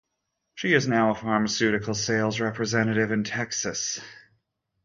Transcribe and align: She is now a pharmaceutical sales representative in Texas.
She 0.55 0.73
is 0.73 0.87
now 0.87 1.11
a 1.11 1.13
pharmaceutical 1.13 1.93
sales 1.93 2.39
representative 2.39 3.11
in 3.11 3.23
Texas. 3.23 4.01